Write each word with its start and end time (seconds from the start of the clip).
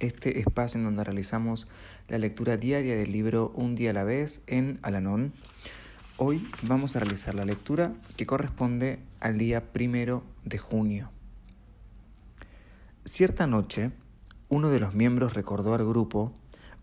este 0.00 0.40
espacio 0.40 0.78
en 0.78 0.84
donde 0.84 1.04
realizamos 1.04 1.68
la 2.08 2.18
lectura 2.18 2.56
diaria 2.56 2.96
del 2.96 3.12
libro 3.12 3.52
Un 3.54 3.76
día 3.76 3.90
a 3.90 3.94
la 3.94 4.02
vez 4.02 4.42
en 4.46 4.80
Alanón. 4.82 5.32
Hoy 6.16 6.44
vamos 6.62 6.96
a 6.96 7.00
realizar 7.00 7.34
la 7.34 7.44
lectura 7.44 7.92
que 8.16 8.26
corresponde 8.26 8.98
al 9.20 9.38
día 9.38 9.72
primero 9.72 10.24
de 10.44 10.58
junio. 10.58 11.10
Cierta 13.04 13.46
noche, 13.46 13.92
uno 14.48 14.70
de 14.70 14.80
los 14.80 14.94
miembros 14.94 15.34
recordó 15.34 15.74
al 15.74 15.86
grupo 15.86 16.32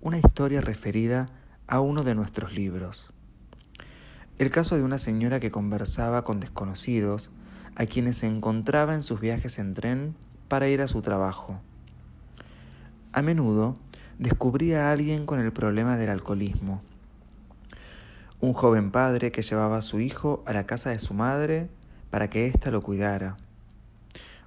una 0.00 0.18
historia 0.18 0.60
referida 0.60 1.30
a 1.66 1.80
uno 1.80 2.02
de 2.02 2.14
nuestros 2.14 2.52
libros. 2.52 3.10
El 4.38 4.50
caso 4.50 4.76
de 4.76 4.82
una 4.82 4.98
señora 4.98 5.40
que 5.40 5.50
conversaba 5.50 6.24
con 6.24 6.40
desconocidos 6.40 7.30
a 7.76 7.86
quienes 7.86 8.18
se 8.18 8.26
encontraba 8.26 8.94
en 8.94 9.02
sus 9.02 9.20
viajes 9.20 9.58
en 9.58 9.74
tren 9.74 10.14
para 10.48 10.68
ir 10.68 10.82
a 10.82 10.88
su 10.88 11.02
trabajo. 11.02 11.60
A 13.16 13.22
menudo 13.22 13.76
descubría 14.18 14.88
a 14.88 14.92
alguien 14.92 15.24
con 15.24 15.38
el 15.38 15.52
problema 15.52 15.96
del 15.96 16.10
alcoholismo 16.10 16.82
un 18.40 18.52
joven 18.52 18.90
padre 18.90 19.30
que 19.30 19.42
llevaba 19.42 19.78
a 19.78 19.82
su 19.82 20.00
hijo 20.00 20.42
a 20.46 20.52
la 20.52 20.66
casa 20.66 20.90
de 20.90 20.98
su 20.98 21.14
madre 21.14 21.70
para 22.10 22.28
que 22.28 22.46
ésta 22.46 22.72
lo 22.72 22.82
cuidara. 22.82 23.36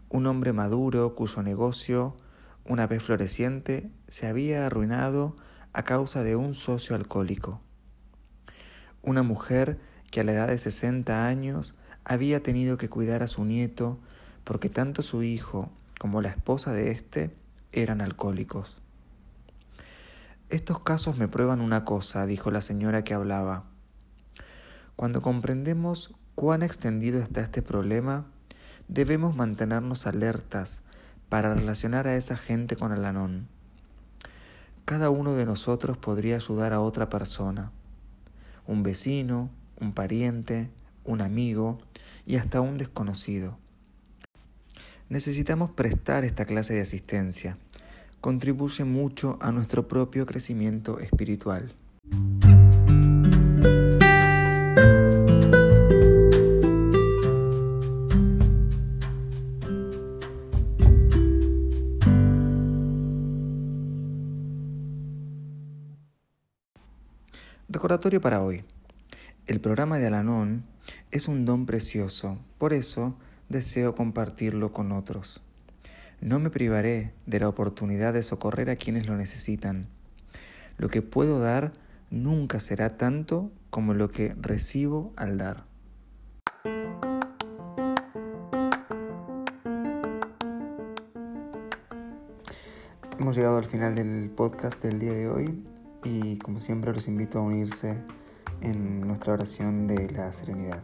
Un 0.09 0.27
hombre 0.27 0.51
maduro 0.51 1.15
cuyo 1.15 1.41
negocio, 1.43 2.15
una 2.65 2.87
vez 2.87 3.03
floreciente, 3.03 3.89
se 4.09 4.27
había 4.27 4.65
arruinado 4.65 5.35
a 5.71 5.83
causa 5.83 6.23
de 6.23 6.35
un 6.35 6.53
socio 6.53 6.93
alcohólico. 6.93 7.61
Una 9.01 9.23
mujer 9.23 9.79
que 10.11 10.19
a 10.19 10.23
la 10.25 10.33
edad 10.33 10.47
de 10.49 10.57
60 10.57 11.25
años 11.25 11.73
había 12.03 12.43
tenido 12.43 12.77
que 12.77 12.89
cuidar 12.89 13.23
a 13.23 13.27
su 13.27 13.45
nieto 13.45 13.97
porque 14.43 14.69
tanto 14.69 15.03
su 15.03 15.23
hijo 15.23 15.71
como 15.99 16.21
la 16.21 16.29
esposa 16.29 16.73
de 16.73 16.91
éste 16.91 17.31
eran 17.71 18.01
alcohólicos. 18.01 18.77
Estos 20.49 20.79
casos 20.79 21.17
me 21.17 21.27
prueban 21.27 21.59
una 21.59 21.83
cosa, 21.83 22.25
dijo 22.25 22.51
la 22.51 22.61
señora 22.61 23.03
que 23.03 23.13
hablaba. 23.13 23.65
Cuando 24.95 25.21
comprendemos 25.21 26.15
cuán 26.35 26.63
extendido 26.63 27.19
está 27.19 27.41
este 27.41 27.61
problema, 27.61 28.25
debemos 28.87 29.35
mantenernos 29.35 30.07
alertas 30.07 30.81
para 31.29 31.53
relacionar 31.53 32.07
a 32.07 32.15
esa 32.15 32.37
gente 32.37 32.75
con 32.75 32.93
el 32.93 33.03
anón. 33.05 33.47
Cada 34.85 35.09
uno 35.09 35.33
de 35.33 35.45
nosotros 35.45 35.97
podría 35.97 36.35
ayudar 36.37 36.71
a 36.71 36.79
otra 36.79 37.09
persona, 37.09 37.71
un 38.65 38.83
vecino, 38.83 39.49
un 39.81 39.91
pariente, 39.91 40.71
un 41.03 41.21
amigo 41.21 41.79
y 42.25 42.37
hasta 42.37 42.61
un 42.61 42.77
desconocido. 42.77 43.57
Necesitamos 45.09 45.71
prestar 45.71 46.25
esta 46.25 46.43
clase 46.43 46.73
de 46.73 46.81
asistencia. 46.81 47.57
Contribuye 48.19 48.83
mucho 48.83 49.37
a 49.39 49.53
nuestro 49.53 49.87
propio 49.87 50.25
crecimiento 50.25 50.99
espiritual. 50.99 51.73
Recordatorio 67.69 68.19
para 68.19 68.41
hoy. 68.41 68.65
El 69.45 69.61
programa 69.61 69.99
de 69.99 70.07
Alanón 70.07 70.65
es 71.11 71.29
un 71.29 71.45
don 71.45 71.65
precioso, 71.65 72.37
por 72.57 72.73
eso 72.73 73.15
deseo 73.49 73.95
compartirlo 73.95 74.73
con 74.73 74.91
otros. 74.91 75.41
No 76.19 76.39
me 76.39 76.49
privaré 76.49 77.13
de 77.25 77.39
la 77.39 77.47
oportunidad 77.47 78.13
de 78.13 78.23
socorrer 78.23 78.69
a 78.69 78.75
quienes 78.75 79.07
lo 79.07 79.15
necesitan. 79.15 79.87
Lo 80.77 80.89
que 80.89 81.01
puedo 81.01 81.39
dar 81.39 81.73
nunca 82.09 82.59
será 82.59 82.97
tanto 82.97 83.51
como 83.69 83.93
lo 83.93 84.09
que 84.09 84.33
recibo 84.39 85.13
al 85.15 85.37
dar. 85.37 85.65
Hemos 93.19 93.35
llegado 93.35 93.57
al 93.57 93.65
final 93.65 93.95
del 93.95 94.29
podcast 94.29 94.81
del 94.81 94.99
día 94.99 95.13
de 95.13 95.29
hoy 95.29 95.63
y 96.03 96.37
como 96.37 96.59
siempre 96.59 96.93
los 96.93 97.07
invito 97.07 97.39
a 97.39 97.41
unirse 97.41 97.97
en 98.61 99.01
nuestra 99.01 99.33
oración 99.33 99.87
de 99.87 100.09
la 100.11 100.31
serenidad. 100.31 100.83